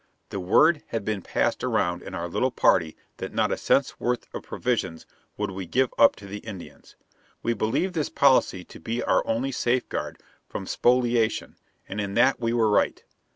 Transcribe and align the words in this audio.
The 0.29 0.39
word 0.39 0.81
had 0.87 1.05
been 1.05 1.21
passed 1.21 1.63
around 1.63 2.01
in 2.01 2.15
our 2.15 2.27
little 2.27 2.49
party 2.49 2.97
that 3.17 3.35
not 3.35 3.51
a 3.51 3.55
cent's 3.55 3.99
worth 3.99 4.25
of 4.33 4.41
provisions 4.41 5.05
would 5.37 5.51
we 5.51 5.67
give 5.67 5.93
up 5.95 6.15
to 6.15 6.25
the 6.25 6.39
Indians. 6.39 6.95
We 7.43 7.53
believed 7.53 7.93
this 7.93 8.09
policy 8.09 8.63
to 8.63 8.79
be 8.79 9.03
our 9.03 9.21
only 9.27 9.51
safeguard 9.51 10.17
from 10.49 10.65
spoliation, 10.65 11.55
and 11.87 12.01
in 12.01 12.15
that 12.15 12.39
we 12.39 12.51
were 12.51 12.71
right. 12.71 13.03